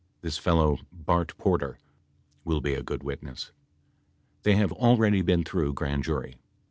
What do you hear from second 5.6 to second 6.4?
grand jury.